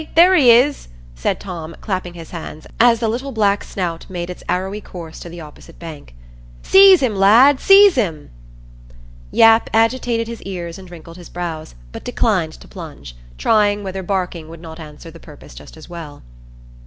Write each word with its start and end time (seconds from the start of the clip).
there 0.15 0.33
he 0.33 0.49
is," 0.49 0.87
said 1.13 1.39
Tom, 1.39 1.75
clapping 1.79 2.15
his 2.15 2.31
hands, 2.31 2.65
as 2.79 2.99
the 2.99 3.07
little 3.07 3.31
black 3.31 3.63
snout 3.63 4.03
made 4.09 4.31
its 4.31 4.41
arrowy 4.49 4.81
course 4.81 5.19
to 5.19 5.29
the 5.29 5.39
opposite 5.39 5.77
bank. 5.77 6.15
"Seize 6.63 7.01
him, 7.01 7.15
lad! 7.15 7.59
seize 7.59 7.93
him!" 7.93 8.31
Yap 9.29 9.69
agitated 9.71 10.27
his 10.27 10.41
ears 10.41 10.79
and 10.79 10.89
wrinkled 10.89 11.17
his 11.17 11.29
brows, 11.29 11.75
but 11.91 12.03
declined 12.03 12.53
to 12.53 12.67
plunge, 12.67 13.15
trying 13.37 13.83
whether 13.83 14.01
barking 14.01 14.49
would 14.49 14.59
not 14.59 14.79
answer 14.79 15.11
the 15.11 15.19
purpose 15.19 15.53
just 15.53 15.77
as 15.77 15.87
well. 15.87 16.23